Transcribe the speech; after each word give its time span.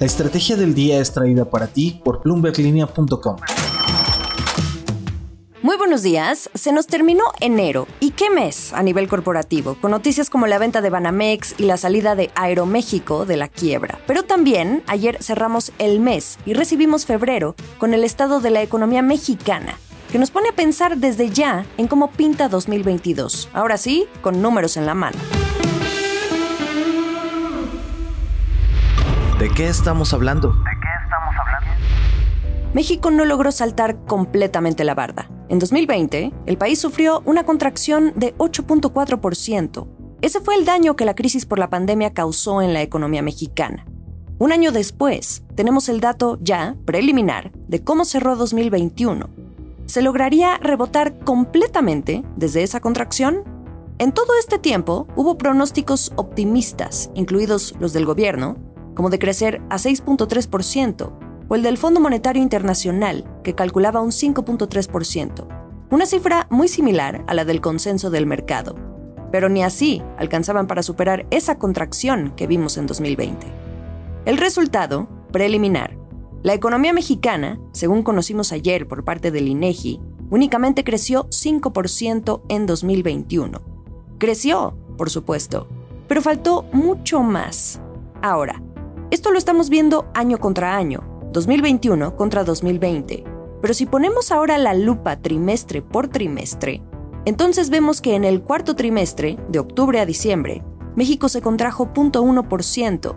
La 0.00 0.06
estrategia 0.06 0.56
del 0.56 0.74
día 0.74 0.98
es 0.98 1.12
traída 1.12 1.44
para 1.44 1.68
ti 1.68 2.00
por 2.04 2.20
bloomberglinea.com. 2.24 3.36
Muy 5.62 5.76
buenos 5.76 6.02
días. 6.02 6.50
Se 6.52 6.72
nos 6.72 6.88
terminó 6.88 7.22
enero. 7.40 7.86
¿Y 8.00 8.10
qué 8.10 8.28
mes 8.28 8.72
a 8.72 8.82
nivel 8.82 9.06
corporativo? 9.06 9.76
Con 9.80 9.92
noticias 9.92 10.30
como 10.30 10.48
la 10.48 10.58
venta 10.58 10.80
de 10.80 10.90
Banamex 10.90 11.54
y 11.58 11.62
la 11.62 11.76
salida 11.76 12.16
de 12.16 12.32
Aeroméxico 12.34 13.24
de 13.24 13.36
la 13.36 13.46
quiebra. 13.46 14.00
Pero 14.08 14.24
también 14.24 14.82
ayer 14.88 15.22
cerramos 15.22 15.72
el 15.78 16.00
mes 16.00 16.38
y 16.44 16.54
recibimos 16.54 17.06
febrero 17.06 17.54
con 17.78 17.94
el 17.94 18.02
estado 18.02 18.40
de 18.40 18.50
la 18.50 18.62
economía 18.62 19.00
mexicana, 19.00 19.78
que 20.10 20.18
nos 20.18 20.32
pone 20.32 20.48
a 20.48 20.56
pensar 20.56 20.98
desde 20.98 21.30
ya 21.30 21.66
en 21.78 21.86
cómo 21.86 22.10
pinta 22.10 22.48
2022. 22.48 23.48
Ahora 23.52 23.78
sí, 23.78 24.06
con 24.22 24.42
números 24.42 24.76
en 24.76 24.86
la 24.86 24.94
mano. 24.94 25.18
¿De 29.44 29.50
qué 29.50 29.68
estamos 29.68 30.14
hablando? 30.14 30.54
México 32.72 33.10
no 33.10 33.26
logró 33.26 33.52
saltar 33.52 33.98
completamente 34.06 34.84
la 34.84 34.94
barda. 34.94 35.28
En 35.50 35.58
2020, 35.58 36.32
el 36.46 36.56
país 36.56 36.78
sufrió 36.78 37.22
una 37.26 37.44
contracción 37.44 38.14
de 38.16 38.34
8.4%. 38.38 39.86
Ese 40.22 40.40
fue 40.40 40.54
el 40.54 40.64
daño 40.64 40.96
que 40.96 41.04
la 41.04 41.14
crisis 41.14 41.44
por 41.44 41.58
la 41.58 41.68
pandemia 41.68 42.14
causó 42.14 42.62
en 42.62 42.72
la 42.72 42.80
economía 42.80 43.20
mexicana. 43.20 43.84
Un 44.38 44.50
año 44.50 44.72
después, 44.72 45.42
tenemos 45.54 45.90
el 45.90 46.00
dato 46.00 46.38
ya 46.40 46.76
preliminar 46.86 47.52
de 47.68 47.84
cómo 47.84 48.06
cerró 48.06 48.36
2021. 48.36 49.28
¿Se 49.84 50.00
lograría 50.00 50.56
rebotar 50.56 51.18
completamente 51.18 52.24
desde 52.36 52.62
esa 52.62 52.80
contracción? 52.80 53.44
En 53.98 54.12
todo 54.12 54.38
este 54.40 54.58
tiempo 54.58 55.06
hubo 55.16 55.36
pronósticos 55.36 56.12
optimistas, 56.16 57.10
incluidos 57.14 57.74
los 57.78 57.92
del 57.92 58.06
gobierno, 58.06 58.56
como 58.94 59.10
de 59.10 59.18
crecer 59.18 59.60
a 59.70 59.76
6.3%, 59.76 61.12
o 61.48 61.54
el 61.54 61.62
del 61.62 61.78
Fondo 61.78 62.00
Monetario 62.00 62.42
Internacional, 62.42 63.24
que 63.42 63.54
calculaba 63.54 64.00
un 64.00 64.10
5.3%, 64.10 65.46
una 65.90 66.06
cifra 66.06 66.46
muy 66.50 66.68
similar 66.68 67.24
a 67.26 67.34
la 67.34 67.44
del 67.44 67.60
consenso 67.60 68.10
del 68.10 68.26
mercado. 68.26 68.76
Pero 69.30 69.48
ni 69.48 69.62
así 69.62 70.02
alcanzaban 70.16 70.66
para 70.66 70.82
superar 70.82 71.26
esa 71.30 71.58
contracción 71.58 72.32
que 72.36 72.46
vimos 72.46 72.76
en 72.78 72.86
2020. 72.86 73.46
El 74.24 74.38
resultado, 74.38 75.08
preliminar, 75.32 75.96
la 76.42 76.54
economía 76.54 76.92
mexicana, 76.92 77.58
según 77.72 78.02
conocimos 78.02 78.52
ayer 78.52 78.86
por 78.86 79.04
parte 79.04 79.30
del 79.30 79.48
INEGI, 79.48 80.00
únicamente 80.30 80.84
creció 80.84 81.28
5% 81.30 82.42
en 82.48 82.66
2021. 82.66 83.62
Creció, 84.18 84.76
por 84.96 85.10
supuesto, 85.10 85.68
pero 86.06 86.22
faltó 86.22 86.64
mucho 86.72 87.22
más. 87.22 87.80
Ahora, 88.20 88.62
esto 89.14 89.30
lo 89.30 89.38
estamos 89.38 89.70
viendo 89.70 90.10
año 90.12 90.40
contra 90.40 90.76
año, 90.76 91.04
2021 91.32 92.16
contra 92.16 92.42
2020. 92.42 93.22
Pero 93.62 93.72
si 93.72 93.86
ponemos 93.86 94.32
ahora 94.32 94.58
la 94.58 94.74
lupa 94.74 95.20
trimestre 95.20 95.82
por 95.82 96.08
trimestre, 96.08 96.82
entonces 97.24 97.70
vemos 97.70 98.00
que 98.00 98.16
en 98.16 98.24
el 98.24 98.42
cuarto 98.42 98.74
trimestre, 98.74 99.38
de 99.48 99.60
octubre 99.60 100.00
a 100.00 100.04
diciembre, 100.04 100.64
México 100.96 101.28
se 101.28 101.42
contrajo 101.42 101.92
0.1%. 101.94 103.14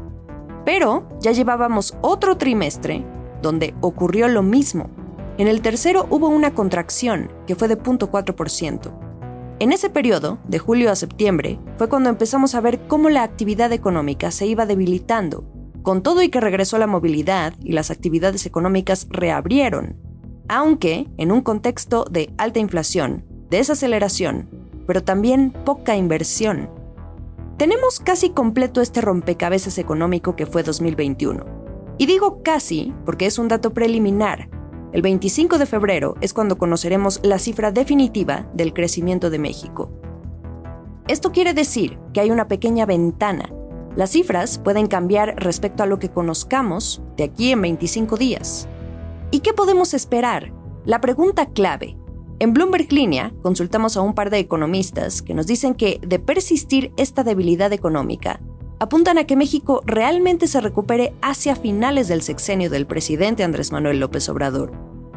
Pero 0.66 1.09
ya 1.20 1.31
llevábamos 1.31 1.98
otro 2.02 2.38
trimestre 2.38 3.03
donde 3.42 3.73
ocurrió 3.81 4.28
lo 4.28 4.44
mismo. 4.44 4.92
En 5.40 5.48
el 5.48 5.62
tercero 5.62 6.06
hubo 6.12 6.28
una 6.28 6.53
contracción, 6.53 7.31
que 7.48 7.56
fue 7.56 7.68
de 7.68 7.78
0.4%. 7.80 8.94
En 9.59 9.72
ese 9.72 9.90
periodo, 9.90 10.38
de 10.48 10.59
julio 10.59 10.92
a 10.92 10.95
septiembre, 10.95 11.59
fue 11.80 11.90
cuando 11.90 12.09
empezamos 12.09 12.53
a 12.53 12.62
ver 12.62 12.81
cómo 12.88 13.09
la 13.09 13.23
actividad 13.23 13.73
económica 13.73 14.30
se 14.30 14.45
iba 14.45 14.68
debilitando 14.68 15.56
con 15.88 16.03
todo 16.03 16.21
y 16.21 16.27
que 16.27 16.41
regresó 16.41 16.77
la 16.77 16.85
movilidad 16.85 17.53
y 17.63 17.71
las 17.71 17.91
actividades 17.91 18.45
económicas 18.45 19.07
reabrieron, 19.09 19.95
aunque 20.49 21.07
en 21.16 21.31
un 21.31 21.39
contexto 21.39 22.03
de 22.11 22.29
alta 22.38 22.59
inflación, 22.59 23.23
desaceleración, 23.49 24.50
pero 24.85 25.01
también 25.01 25.51
poca 25.63 25.95
inversión. 25.95 26.69
Tenemos 27.56 28.01
casi 28.01 28.31
completo 28.31 28.81
este 28.81 29.00
rompecabezas 29.00 29.78
económico 29.78 30.35
que 30.35 30.45
fue 30.45 30.62
2021. 30.62 31.45
Y 31.97 32.06
digo 32.06 32.44
casi 32.44 32.94
porque 33.06 33.25
es 33.25 33.39
un 33.39 33.47
dato 33.47 33.73
preliminar. 33.73 34.50
El 34.91 35.01
25 35.01 35.57
de 35.57 35.67
febrero 35.67 36.16
es 36.19 36.33
cuando 36.33 36.57
conoceremos 36.57 37.22
la 37.23 37.39
cifra 37.39 37.72
definitiva 37.72 38.51
del 38.53 38.73
crecimiento 38.73 39.29
de 39.29 39.39
México. 39.39 39.89
Esto 41.07 41.31
quiere 41.31 41.53
decir 41.53 41.97
que 42.13 42.19
hay 42.19 42.29
una 42.29 42.50
pequeña 42.50 42.85
ventana 42.85 43.53
las 43.97 44.12
cifras 44.12 44.59
pueden 44.59 44.85
cambiar 44.85 45.34
respecto 45.38 45.81
a 45.81 45.88
lo 45.88 45.97
que 45.97 46.09
conozcamos 46.09 47.02
de 47.18 47.24
aquí 47.24 47.52
en 47.52 47.63
25 47.63 48.16
días. 48.16 48.68
¿Y 49.31 49.40
qué 49.40 49.53
podemos 49.53 49.96
esperar? 49.96 50.53
La 50.85 51.02
pregunta 51.02 51.47
clave. 51.47 51.97
En 52.38 52.53
Bloomberg 52.53 52.94
Línea 52.94 53.34
consultamos 53.41 53.97
a 53.97 54.02
un 54.02 54.13
par 54.13 54.30
de 54.30 54.38
economistas 54.38 55.24
que 55.24 55.34
nos 55.34 55.47
dicen 55.47 55.74
que, 55.74 56.00
de 56.06 56.19
persistir 56.19 56.94
esta 56.96 57.24
debilidad 57.24 57.74
económica, 57.74 58.40
apuntan 58.80 59.18
a 59.18 59.24
que 59.24 59.36
México 59.36 59.81
realmente 59.84 60.46
se 60.46 60.62
recupere 60.62 61.16
hacia 61.24 61.56
finales 61.56 62.07
del 62.07 62.22
sexenio 62.22 62.69
del 62.69 62.86
presidente 62.86 63.44
Andrés 63.44 63.72
Manuel 63.72 64.00
López 64.00 64.30
Obrador, 64.30 64.74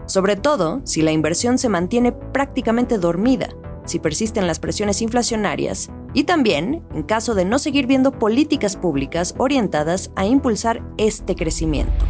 sobre 0.06 0.36
todo 0.36 0.80
si 0.84 1.02
la 1.02 1.12
inversión 1.12 1.58
se 1.58 1.68
mantiene 1.68 2.12
prácticamente 2.12 2.96
dormida, 2.96 3.50
si 3.84 3.98
persisten 3.98 4.46
las 4.46 4.58
presiones 4.58 5.02
inflacionarias 5.02 5.90
y 6.12 6.24
también 6.24 6.82
en 6.94 7.02
caso 7.02 7.34
de 7.34 7.44
no 7.44 7.58
seguir 7.58 7.86
viendo 7.86 8.12
políticas 8.12 8.76
públicas 8.76 9.34
orientadas 9.38 10.10
a 10.16 10.26
impulsar 10.26 10.82
este 10.98 11.36
crecimiento. 11.36 12.04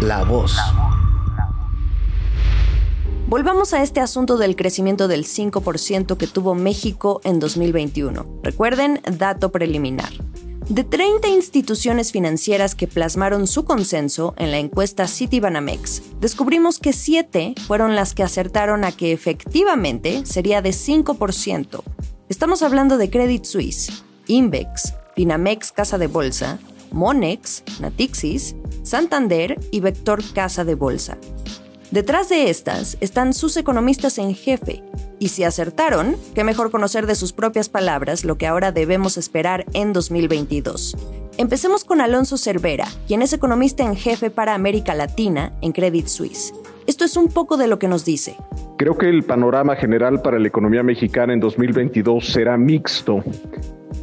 La 0.00 0.24
voz. 0.24 0.56
Volvamos 3.28 3.72
a 3.74 3.82
este 3.82 4.00
asunto 4.00 4.36
del 4.36 4.54
crecimiento 4.54 5.08
del 5.08 5.24
5% 5.24 6.16
que 6.16 6.28
tuvo 6.28 6.54
México 6.54 7.20
en 7.24 7.40
2021. 7.40 8.40
Recuerden, 8.42 9.00
dato 9.18 9.50
preliminar. 9.50 10.12
De 10.68 10.82
30 10.82 11.28
instituciones 11.28 12.10
financieras 12.10 12.74
que 12.74 12.88
plasmaron 12.88 13.46
su 13.46 13.64
consenso 13.64 14.34
en 14.36 14.50
la 14.50 14.58
encuesta 14.58 15.06
Citibanamex, 15.06 16.02
descubrimos 16.20 16.80
que 16.80 16.92
7 16.92 17.54
fueron 17.68 17.94
las 17.94 18.14
que 18.14 18.24
acertaron 18.24 18.84
a 18.84 18.90
que 18.90 19.12
efectivamente 19.12 20.26
sería 20.26 20.62
de 20.62 20.70
5%, 20.70 21.82
Estamos 22.28 22.64
hablando 22.64 22.98
de 22.98 23.08
Credit 23.08 23.44
Suisse, 23.44 24.02
Invex, 24.26 24.94
Finamex 25.14 25.70
Casa 25.70 25.96
de 25.96 26.08
Bolsa, 26.08 26.58
Monex, 26.90 27.62
Natixis, 27.78 28.56
Santander 28.82 29.60
y 29.70 29.78
Vector 29.78 30.24
Casa 30.34 30.64
de 30.64 30.74
Bolsa. 30.74 31.18
Detrás 31.92 32.28
de 32.28 32.50
estas 32.50 32.96
están 33.00 33.32
sus 33.32 33.56
economistas 33.56 34.18
en 34.18 34.34
jefe, 34.34 34.82
y 35.20 35.28
si 35.28 35.44
acertaron, 35.44 36.16
qué 36.34 36.42
mejor 36.42 36.72
conocer 36.72 37.06
de 37.06 37.14
sus 37.14 37.32
propias 37.32 37.68
palabras 37.68 38.24
lo 38.24 38.36
que 38.38 38.48
ahora 38.48 38.72
debemos 38.72 39.16
esperar 39.18 39.64
en 39.72 39.92
2022. 39.92 40.96
Empecemos 41.38 41.84
con 41.84 42.00
Alonso 42.00 42.38
Cervera, 42.38 42.86
quien 43.06 43.20
es 43.20 43.34
economista 43.34 43.84
en 43.84 43.94
jefe 43.94 44.30
para 44.30 44.54
América 44.54 44.94
Latina 44.94 45.52
en 45.60 45.72
Credit 45.72 46.06
Suisse. 46.06 46.54
Esto 46.86 47.04
es 47.04 47.14
un 47.14 47.28
poco 47.28 47.58
de 47.58 47.68
lo 47.68 47.78
que 47.78 47.88
nos 47.88 48.06
dice. 48.06 48.36
Creo 48.78 48.96
que 48.96 49.10
el 49.10 49.22
panorama 49.22 49.76
general 49.76 50.22
para 50.22 50.38
la 50.38 50.48
economía 50.48 50.82
mexicana 50.82 51.34
en 51.34 51.40
2022 51.40 52.26
será 52.26 52.56
mixto. 52.56 53.22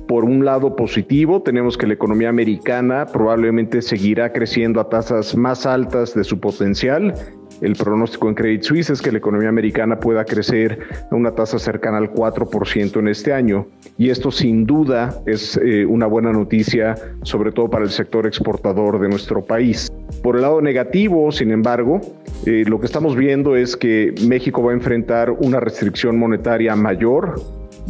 Por 0.08 0.26
un 0.26 0.46
lado 0.46 0.76
positivo, 0.76 1.42
tenemos 1.42 1.76
que 1.76 1.88
la 1.88 1.96
economía 1.96 2.30
americana 2.30 3.08
probablemente 3.08 3.82
seguirá 3.82 4.32
creciendo 4.32 4.80
a 4.80 4.90
tasas 4.90 5.36
más 5.36 5.66
altas 5.66 6.14
de 6.14 6.24
su 6.24 6.40
potencial 6.40 7.16
el 7.62 7.76
pronóstico 7.76 8.30
en 8.30 8.36
Credit 8.36 8.64
Suisse 8.64 8.90
es 8.90 9.02
que 9.02 9.12
la 9.12 9.18
economía 9.18 9.50
americana 9.50 10.00
pueda 10.00 10.26
crecer 10.26 10.80
a 11.10 11.16
una 11.16 11.32
tasa 11.32 11.60
cercana 11.60 11.98
al 11.98 12.12
4% 12.12 13.00
en 13.00 13.08
este 13.08 13.34
año. 13.34 13.68
Y 13.98 14.10
esto 14.10 14.32
sin 14.32 14.66
duda 14.66 15.22
es 15.26 15.58
eh, 15.58 15.86
una 15.86 16.08
buena 16.08 16.32
noticia, 16.32 16.96
sobre 17.24 17.52
todo 17.52 17.70
para 17.70 17.86
el 17.86 17.92
sector 17.92 18.26
exportador 18.28 19.00
de 19.00 19.10
nuestro 19.10 19.44
país. 19.44 19.92
Por 20.22 20.36
el 20.36 20.42
lado 20.42 20.62
negativo, 20.62 21.32
sin 21.32 21.52
embargo, 21.52 22.02
eh, 22.46 22.64
lo 22.68 22.80
que 22.80 22.86
estamos 22.86 23.16
viendo 23.16 23.56
es 23.56 23.76
que 23.76 24.14
México 24.28 24.64
va 24.64 24.72
a 24.72 24.76
enfrentar 24.76 25.32
una 25.32 25.60
restricción 25.60 26.18
monetaria 26.18 26.76
mayor 26.76 27.36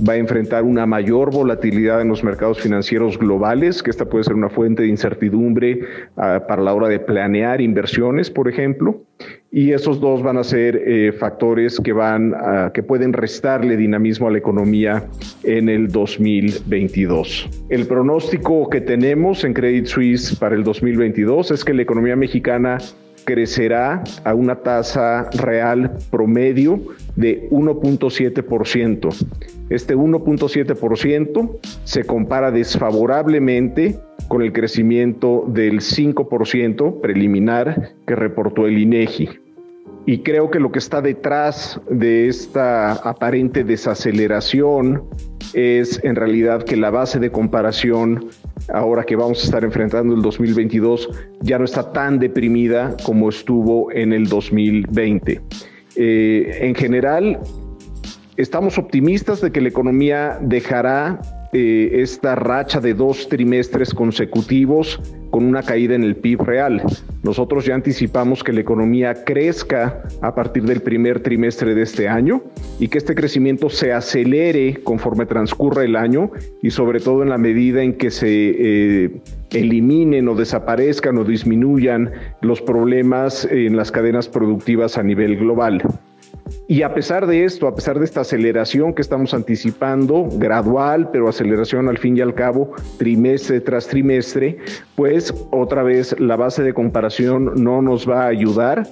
va 0.08 0.14
a 0.14 0.18
enfrentar 0.18 0.64
una 0.64 0.86
mayor 0.86 1.32
volatilidad 1.32 2.02
en 2.02 2.10
los 2.10 2.24
mercados 2.24 2.60
financieros 2.60 3.18
globales, 3.18 3.84
que 3.84 3.92
esta 3.92 4.06
puede 4.06 4.24
ser 4.24 4.34
una 4.34 4.50
fuente 4.50 4.84
de 4.84 4.90
incertidumbre 4.90 5.80
ah, 6.18 6.44
para 6.48 6.62
la 6.62 6.74
hora 6.74 6.88
de 6.88 7.00
planear 7.00 7.62
inversiones, 7.62 8.30
por 8.30 8.48
ejemplo. 8.48 9.02
Y 9.52 9.72
esos 9.72 10.02
dos 10.02 10.24
van 10.24 10.38
a 10.38 10.44
ser 10.44 10.76
eh, 10.76 11.12
factores 11.12 11.80
que 11.80 11.94
van 11.94 12.34
que 12.74 12.82
pueden 12.82 13.14
restarle 13.14 13.78
dinamismo 13.78 14.28
a 14.28 14.32
la 14.32 14.40
economía 14.40 15.06
en 15.44 15.70
el 15.70 15.90
2022. 15.90 17.50
El 17.70 17.86
pronóstico 17.86 18.70
que 18.70 18.82
tenemos 18.82 19.44
en 19.44 19.54
Credit 19.54 19.86
Suisse 19.86 20.36
para 20.36 20.56
el 20.56 20.64
2022 20.64 21.52
es 21.52 21.64
que 21.64 21.74
la 21.74 21.84
economía 21.84 22.16
mexicana 22.16 22.80
crecerá 23.26 24.04
a 24.24 24.34
una 24.34 24.56
tasa 24.56 25.30
real 25.32 25.98
promedio 26.12 26.82
de 27.16 27.48
1.7%. 27.50 29.28
Este 29.74 29.96
1.7% 29.96 31.58
se 31.84 32.04
compara 32.04 32.52
desfavorablemente 32.52 34.00
con 34.28 34.44
el 34.44 34.54
crecimiento 34.54 35.46
del 35.48 35.80
5% 35.80 37.02
preliminar 37.02 37.94
que 38.06 38.16
reportó 38.16 38.68
el 38.68 38.78
INEGI. 38.78 39.30
Y 40.06 40.20
creo 40.20 40.52
que 40.52 40.60
lo 40.60 40.72
que 40.72 40.78
está 40.78 41.02
detrás 41.02 41.82
de 41.90 42.28
esta 42.28 42.92
aparente 42.94 43.64
desaceleración 43.64 45.06
es 45.54 46.00
en 46.04 46.18
realidad 46.18 46.64
que 46.64 46.78
la 46.78 46.92
base 46.92 47.20
de 47.20 47.32
comparación, 47.32 48.30
ahora 48.72 49.04
que 49.04 49.16
vamos 49.16 49.42
a 49.42 49.46
estar 49.46 49.64
enfrentando 49.64 50.14
el 50.14 50.22
2022, 50.22 51.10
ya 51.42 51.58
no 51.58 51.66
está 51.66 51.92
tan 51.92 52.20
deprimida 52.20 52.96
como 53.04 53.30
estuvo 53.30 53.92
en 53.92 54.14
el 54.14 54.28
2020. 54.28 55.42
Eh, 55.96 56.58
en 56.62 56.76
general, 56.76 57.40
estamos 58.38 58.78
optimistas 58.78 59.42
de 59.42 59.52
que 59.52 59.62
la 59.62 59.70
economía 59.70 60.38
dejará 60.42 61.20
eh, 61.54 62.02
esta 62.02 62.34
racha 62.34 62.80
de 62.80 62.96
dos 62.96 63.30
trimestres 63.30 63.94
consecutivos 63.94 65.00
con 65.30 65.46
una 65.46 65.62
caída 65.62 65.94
en 65.94 66.04
el 66.04 66.16
PIB 66.16 66.42
real. 66.42 66.82
Nosotros 67.22 67.66
ya 67.66 67.76
anticipamos 67.76 68.44
que 68.44 68.54
la 68.54 68.62
economía 68.62 69.24
crezca 69.24 70.02
a 70.22 70.34
partir 70.34 70.64
del 70.64 70.82
primer 70.82 71.22
trimestre 71.22 71.76
de 71.76 71.84
este 71.84 72.08
año 72.08 72.42
y 72.80 72.88
que 72.88 72.98
este 72.98 73.14
crecimiento 73.14 73.70
se 73.70 73.94
acelere 73.94 74.82
conforme 74.84 75.26
transcurra 75.26 75.84
el 75.84 75.96
año 75.96 76.32
y 76.62 76.72
sobre 76.72 77.00
todo 77.00 77.22
en 77.22 77.30
la 77.30 77.38
medida 77.38 77.84
en 77.84 77.94
que 77.94 78.10
se 78.10 78.28
eh, 78.30 79.22
eliminen 79.52 80.28
o 80.28 80.36
desaparezcan 80.36 81.18
o 81.20 81.24
disminuyan 81.24 82.12
los 82.42 82.62
problemas 82.62 83.46
en 83.46 83.78
las 83.78 83.92
cadenas 83.92 84.28
productivas 84.28 84.98
a 84.98 85.04
nivel 85.04 85.38
global. 85.38 85.84
Y 86.74 86.82
a 86.82 86.92
pesar 86.92 87.28
de 87.28 87.44
esto, 87.44 87.68
a 87.68 87.76
pesar 87.76 88.00
de 88.00 88.06
esta 88.06 88.22
aceleración 88.22 88.96
que 88.96 89.04
estamos 89.04 89.36
anticipando, 89.36 90.28
gradual, 90.32 91.12
pero 91.12 91.30
aceleración 91.30 91.88
al 91.88 92.00
fin 92.00 92.18
y 92.18 92.22
al 92.22 92.34
cabo, 92.34 92.72
trimestre 92.98 93.62
tras 93.62 93.88
trimestre, 93.88 94.58
pues 94.96 95.32
otra 95.52 95.84
vez 95.84 96.20
la 96.20 96.36
base 96.36 96.64
de 96.64 96.74
comparación 96.74 97.64
no 97.64 97.84
nos 97.84 98.10
va 98.10 98.24
a 98.24 98.28
ayudar 98.30 98.88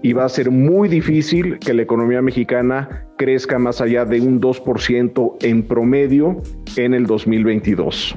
y 0.00 0.14
va 0.14 0.24
a 0.24 0.30
ser 0.30 0.50
muy 0.50 0.88
difícil 0.88 1.58
que 1.58 1.74
la 1.74 1.82
economía 1.82 2.22
mexicana 2.22 3.04
crezca 3.18 3.58
más 3.58 3.82
allá 3.82 4.06
de 4.06 4.18
un 4.22 4.40
2% 4.40 5.36
en 5.42 5.62
promedio 5.62 6.40
en 6.76 6.94
el 6.94 7.04
2022. 7.04 8.14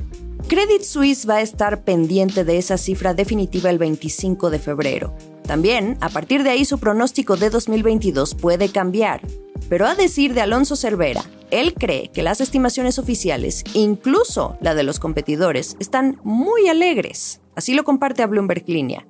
Credit 0.48 0.82
Suisse 0.82 1.28
va 1.28 1.36
a 1.36 1.42
estar 1.42 1.84
pendiente 1.84 2.46
de 2.46 2.58
esa 2.58 2.78
cifra 2.78 3.14
definitiva 3.14 3.70
el 3.70 3.80
25 3.80 4.50
de 4.50 4.60
febrero. 4.60 5.14
También, 5.50 5.98
a 6.00 6.10
partir 6.10 6.44
de 6.44 6.52
ahí 6.52 6.64
su 6.64 6.78
pronóstico 6.78 7.36
de 7.36 7.50
2022 7.50 8.36
puede 8.36 8.70
cambiar. 8.70 9.22
Pero 9.68 9.88
a 9.88 9.96
decir 9.96 10.36
de 10.36 10.42
Alonso 10.42 10.76
Cervera, 10.76 11.24
él 11.50 11.74
cree 11.74 12.10
que 12.10 12.22
las 12.22 12.40
estimaciones 12.40 13.00
oficiales, 13.00 13.64
incluso 13.74 14.60
la 14.62 14.76
de 14.76 14.84
los 14.84 15.00
competidores, 15.00 15.76
están 15.80 16.20
muy 16.24 16.68
alegres. 16.68 17.42
Así 17.56 17.74
lo 17.74 17.84
comparte 17.84 18.22
a 18.22 18.28
Bloomberg 18.28 18.64
Línea. 18.68 19.08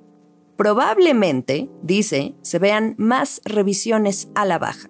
Probablemente, 0.56 1.68
dice, 1.82 2.34
se 2.40 2.58
vean 2.58 2.94
más 2.96 3.42
revisiones 3.44 4.28
a 4.34 4.46
la 4.46 4.58
baja. 4.58 4.88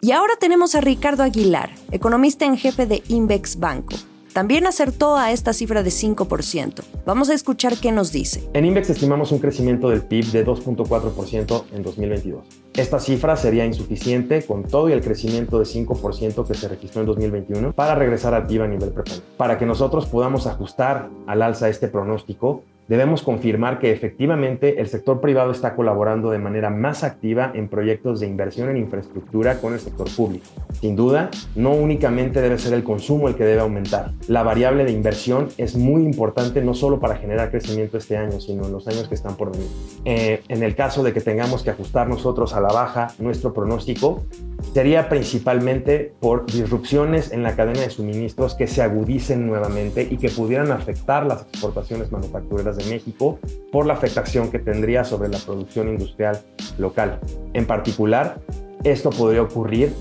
Y 0.00 0.10
ahora 0.10 0.34
tenemos 0.40 0.74
a 0.74 0.80
Ricardo 0.80 1.22
Aguilar, 1.22 1.72
economista 1.92 2.46
en 2.46 2.56
jefe 2.56 2.86
de 2.86 3.04
Invex 3.06 3.60
Banco. 3.60 3.94
También 4.38 4.68
acertó 4.68 5.16
a 5.16 5.32
esta 5.32 5.52
cifra 5.52 5.82
de 5.82 5.90
5%. 5.90 6.84
Vamos 7.04 7.28
a 7.28 7.34
escuchar 7.34 7.76
qué 7.76 7.90
nos 7.90 8.12
dice. 8.12 8.48
En 8.52 8.64
Invex 8.64 8.88
estimamos 8.88 9.32
un 9.32 9.40
crecimiento 9.40 9.90
del 9.90 10.02
PIB 10.02 10.26
de 10.26 10.46
2.4% 10.46 11.64
en 11.72 11.82
2022. 11.82 12.44
Esta 12.74 13.00
cifra 13.00 13.34
sería 13.34 13.66
insuficiente 13.66 14.44
con 14.44 14.62
todo 14.62 14.90
y 14.90 14.92
el 14.92 15.00
crecimiento 15.00 15.58
de 15.58 15.64
5% 15.64 16.46
que 16.46 16.54
se 16.54 16.68
registró 16.68 17.00
en 17.00 17.08
2021 17.08 17.72
para 17.72 17.96
regresar 17.96 18.32
al 18.32 18.46
PIB 18.46 18.62
a 18.62 18.68
nivel 18.68 18.92
pre 18.92 19.02
Para 19.36 19.58
que 19.58 19.66
nosotros 19.66 20.06
podamos 20.06 20.46
ajustar 20.46 21.10
al 21.26 21.42
alza 21.42 21.68
este 21.68 21.88
pronóstico, 21.88 22.62
debemos 22.88 23.22
confirmar 23.22 23.78
que 23.78 23.92
efectivamente 23.92 24.80
el 24.80 24.88
sector 24.88 25.20
privado 25.20 25.52
está 25.52 25.76
colaborando 25.76 26.30
de 26.30 26.38
manera 26.38 26.70
más 26.70 27.04
activa 27.04 27.52
en 27.54 27.68
proyectos 27.68 28.20
de 28.20 28.26
inversión 28.26 28.70
en 28.70 28.78
infraestructura 28.78 29.60
con 29.60 29.74
el 29.74 29.80
sector 29.80 30.08
público. 30.14 30.46
Sin 30.80 30.96
duda, 30.96 31.30
no 31.54 31.72
únicamente 31.72 32.40
debe 32.40 32.58
ser 32.58 32.72
el 32.72 32.84
consumo 32.84 33.28
el 33.28 33.34
que 33.34 33.44
debe 33.44 33.60
aumentar. 33.60 34.12
La 34.26 34.42
variable 34.42 34.84
de 34.84 34.92
inversión 34.92 35.48
es 35.58 35.76
muy 35.76 36.02
importante 36.04 36.62
no 36.62 36.74
solo 36.74 36.98
para 36.98 37.16
generar 37.16 37.50
crecimiento 37.50 37.98
este 37.98 38.16
año, 38.16 38.40
sino 38.40 38.64
en 38.64 38.72
los 38.72 38.88
años 38.88 39.08
que 39.08 39.14
están 39.14 39.36
por 39.36 39.52
venir. 39.52 39.68
Eh, 40.04 40.42
en 40.48 40.62
el 40.62 40.74
caso 40.74 41.02
de 41.02 41.12
que 41.12 41.20
tengamos 41.20 41.62
que 41.62 41.70
ajustar 41.70 42.08
nosotros 42.08 42.54
a 42.54 42.60
la 42.60 42.68
baja 42.68 43.08
nuestro 43.18 43.52
pronóstico, 43.52 44.24
sería 44.72 45.08
principalmente 45.08 46.14
por 46.20 46.46
disrupciones 46.46 47.32
en 47.32 47.42
la 47.42 47.54
cadena 47.54 47.80
de 47.80 47.90
suministros 47.90 48.54
que 48.54 48.66
se 48.66 48.82
agudicen 48.82 49.46
nuevamente 49.46 50.06
y 50.10 50.16
que 50.16 50.30
pudieran 50.30 50.72
afectar 50.72 51.26
las 51.26 51.42
exportaciones 51.42 52.10
manufactureras 52.10 52.77
de 52.78 52.88
México 52.88 53.38
por 53.70 53.86
la 53.86 53.94
afectación 53.94 54.50
que 54.50 54.58
tendría 54.58 55.04
sobre 55.04 55.28
la 55.28 55.38
producción 55.38 55.88
industrial 55.88 56.40
local. 56.78 57.20
En 57.52 57.66
particular, 57.66 58.40
esto 58.84 59.10
podría 59.10 59.42
ocurrir 59.42 59.92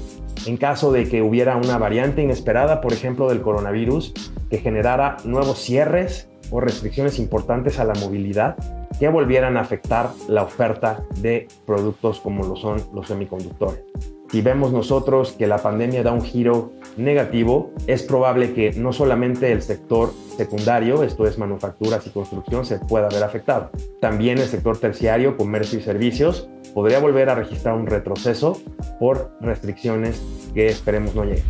en 0.46 0.58
caso 0.58 0.92
de 0.92 1.10
que 1.10 1.22
hubiera 1.22 1.58
una 1.58 1.78
variante 1.78 2.22
inesperada, 2.22 2.80
por 2.80 2.94
ejemplo, 2.94 3.28
del 3.28 3.42
coronavirus, 3.42 4.14
que 4.50 4.60
generara 4.60 5.18
nuevos 5.26 5.60
cierres 5.60 6.30
o 6.52 6.62
restricciones 6.62 7.20
importantes 7.20 7.80
a 7.80 7.84
la 7.84 7.96
movilidad 7.96 8.56
que 9.00 9.10
volvieran 9.10 9.58
a 9.58 9.62
afectar 9.62 10.10
la 10.28 10.44
oferta 10.44 11.04
de 11.20 11.48
productos 11.66 12.20
como 12.20 12.46
lo 12.46 12.56
son 12.56 12.82
los 12.94 13.08
semiconductores. 13.08 13.84
Si 14.32 14.42
vemos 14.42 14.72
nosotros 14.72 15.34
que 15.34 15.48
la 15.48 15.58
pandemia 15.58 16.04
da 16.04 16.12
un 16.12 16.22
giro 16.22 16.72
negativo, 16.98 17.72
es 17.88 18.04
probable 18.04 18.54
que 18.54 18.72
no 18.74 18.94
solamente 18.94 19.52
el 19.52 19.62
sector 19.62 20.14
secundario, 20.36 21.04
esto 21.04 21.26
es 21.26 21.38
manufacturas 21.38 22.06
y 22.08 22.10
construcción, 22.10 22.66
se 22.66 22.80
pueda 22.80 23.10
ver 23.10 23.24
afectado. 23.24 23.72
También 24.02 24.38
el 24.38 24.48
sector 24.48 24.78
terciario, 24.78 25.38
comercio 25.38 25.80
y 25.80 25.82
servicios, 25.82 26.50
podría 26.74 27.00
volver 27.00 27.30
a 27.30 27.36
registrar 27.36 27.76
un 27.76 27.88
retroceso 27.88 28.62
por 29.00 29.32
restricciones 29.42 30.22
que 30.54 30.68
esperemos 30.68 31.16
no 31.16 31.24
lleguen. 31.24 31.44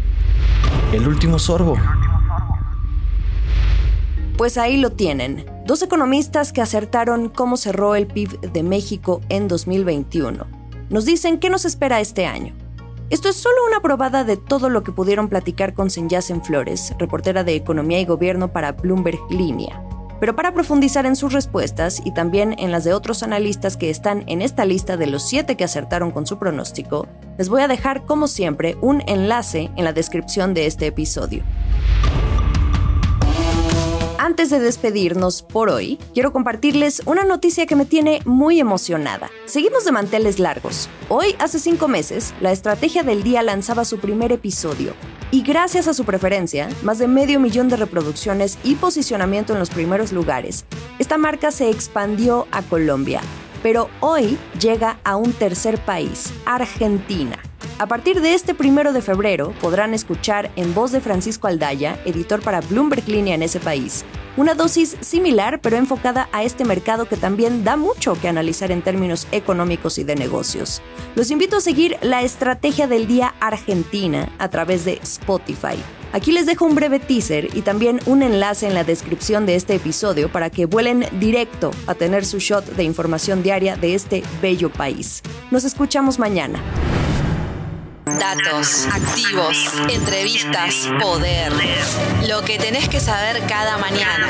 El 0.93 1.07
último 1.07 1.39
sorbo. 1.39 1.75
Pues 4.37 4.57
ahí 4.57 4.77
lo 4.77 4.91
tienen. 4.91 5.45
Dos 5.65 5.81
economistas 5.81 6.53
que 6.53 6.61
acertaron 6.61 7.29
cómo 7.29 7.57
cerró 7.57 7.95
el 7.95 8.07
PIB 8.07 8.39
de 8.39 8.63
México 8.63 9.21
en 9.29 9.47
2021. 9.47 10.45
Nos 10.89 11.05
dicen 11.05 11.39
qué 11.39 11.49
nos 11.49 11.65
espera 11.65 11.99
este 11.99 12.25
año. 12.25 12.53
Esto 13.09 13.29
es 13.29 13.37
solo 13.37 13.55
una 13.65 13.79
probada 13.79 14.25
de 14.25 14.35
todo 14.35 14.69
lo 14.69 14.83
que 14.83 14.91
pudieron 14.91 15.29
platicar 15.29 15.73
con 15.73 15.89
Senyacen 15.89 16.43
Flores, 16.43 16.93
reportera 16.99 17.45
de 17.45 17.55
Economía 17.55 18.01
y 18.01 18.05
Gobierno 18.05 18.51
para 18.51 18.73
Bloomberg 18.73 19.19
Línea. 19.29 19.81
Pero 20.19 20.35
para 20.35 20.53
profundizar 20.53 21.05
en 21.05 21.15
sus 21.15 21.31
respuestas 21.31 22.01
y 22.03 22.11
también 22.11 22.53
en 22.59 22.69
las 22.69 22.83
de 22.83 22.93
otros 22.93 23.23
analistas 23.23 23.77
que 23.77 23.89
están 23.89 24.25
en 24.27 24.41
esta 24.41 24.65
lista 24.65 24.97
de 24.97 25.07
los 25.07 25.23
siete 25.23 25.55
que 25.55 25.63
acertaron 25.63 26.11
con 26.11 26.27
su 26.27 26.37
pronóstico, 26.37 27.07
les 27.37 27.47
voy 27.47 27.61
a 27.61 27.69
dejar, 27.69 28.05
como 28.05 28.27
siempre, 28.27 28.75
un 28.81 29.01
enlace 29.07 29.71
en 29.77 29.85
la 29.85 29.93
descripción 29.93 30.53
de 30.53 30.65
este 30.65 30.87
episodio. 30.87 31.43
Antes 34.27 34.49
de 34.49 34.59
despedirnos 34.59 35.41
por 35.41 35.69
hoy, 35.69 35.97
quiero 36.13 36.33
compartirles 36.33 37.01
una 37.05 37.23
noticia 37.23 37.65
que 37.65 37.77
me 37.77 37.85
tiene 37.85 38.19
muy 38.25 38.59
emocionada. 38.59 39.31
Seguimos 39.45 39.85
de 39.85 39.93
manteles 39.93 40.37
largos. 40.37 40.89
Hoy, 41.07 41.37
hace 41.39 41.59
cinco 41.59 41.87
meses, 41.87 42.33
la 42.41 42.51
Estrategia 42.51 43.03
del 43.03 43.23
Día 43.23 43.41
lanzaba 43.41 43.85
su 43.85 43.99
primer 43.99 44.33
episodio. 44.33 44.91
Y 45.31 45.43
gracias 45.43 45.87
a 45.87 45.93
su 45.93 46.03
preferencia, 46.03 46.67
más 46.83 46.99
de 46.99 47.07
medio 47.07 47.39
millón 47.39 47.69
de 47.69 47.77
reproducciones 47.77 48.57
y 48.65 48.75
posicionamiento 48.75 49.53
en 49.53 49.59
los 49.59 49.69
primeros 49.69 50.11
lugares, 50.11 50.65
esta 50.99 51.17
marca 51.17 51.49
se 51.49 51.69
expandió 51.69 52.47
a 52.51 52.63
Colombia. 52.63 53.21
Pero 53.63 53.89
hoy 54.01 54.37
llega 54.59 54.99
a 55.05 55.15
un 55.15 55.31
tercer 55.31 55.79
país, 55.79 56.33
Argentina. 56.45 57.39
A 57.79 57.85
partir 57.85 58.21
de 58.21 58.33
este 58.33 58.55
primero 58.55 58.91
de 58.91 59.03
febrero 59.03 59.53
podrán 59.61 59.93
escuchar 59.93 60.49
en 60.55 60.73
voz 60.73 60.91
de 60.91 60.99
Francisco 60.99 61.45
Aldaya, 61.45 61.99
editor 62.05 62.41
para 62.41 62.59
Bloomberg 62.61 63.07
Línea 63.07 63.35
en 63.35 63.43
ese 63.43 63.59
país, 63.59 64.03
una 64.37 64.53
dosis 64.53 64.95
similar 65.01 65.59
pero 65.59 65.75
enfocada 65.75 66.29
a 66.31 66.43
este 66.43 66.63
mercado 66.63 67.07
que 67.07 67.17
también 67.17 67.63
da 67.63 67.75
mucho 67.75 68.13
que 68.19 68.29
analizar 68.29 68.71
en 68.71 68.81
términos 68.81 69.27
económicos 69.31 69.97
y 69.97 70.03
de 70.03 70.15
negocios. 70.15 70.81
Los 71.15 71.31
invito 71.31 71.57
a 71.57 71.61
seguir 71.61 71.97
la 72.01 72.21
estrategia 72.21 72.87
del 72.87 73.07
día 73.07 73.35
Argentina 73.39 74.31
a 74.37 74.49
través 74.49 74.85
de 74.85 74.99
Spotify. 75.03 75.75
Aquí 76.13 76.31
les 76.31 76.45
dejo 76.45 76.65
un 76.65 76.75
breve 76.75 76.99
teaser 76.99 77.49
y 77.55 77.61
también 77.61 77.99
un 78.05 78.23
enlace 78.23 78.65
en 78.65 78.73
la 78.73 78.83
descripción 78.83 79.45
de 79.45 79.55
este 79.55 79.75
episodio 79.75 80.31
para 80.31 80.49
que 80.49 80.65
vuelen 80.65 81.05
directo 81.19 81.71
a 81.85 81.95
tener 81.95 82.25
su 82.25 82.39
shot 82.39 82.65
de 82.65 82.83
información 82.83 83.43
diaria 83.43 83.75
de 83.75 83.93
este 83.93 84.23
bello 84.41 84.71
país. 84.71 85.21
Nos 85.51 85.65
escuchamos 85.65 86.17
mañana. 86.17 86.61
Datos, 88.15 88.87
activos, 88.87 89.57
entrevistas, 89.89 90.87
poder. 90.99 91.51
Lo 92.25 92.41
que 92.41 92.57
tenés 92.57 92.87
que 92.87 93.01
saber 93.01 93.41
cada 93.47 93.77
mañana. 93.77 94.27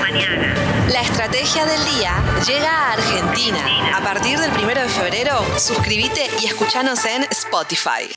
La 0.90 1.02
estrategia 1.02 1.66
del 1.66 1.86
día 1.86 2.14
llega 2.48 2.72
a 2.72 2.94
Argentina. 2.94 3.96
A 3.96 4.02
partir 4.02 4.40
del 4.40 4.52
primero 4.52 4.82
de 4.82 4.90
febrero, 4.90 5.46
suscríbete 5.60 6.28
y 6.42 6.48
escúchanos 6.48 7.06
en 7.06 7.28
Spotify. 7.30 8.10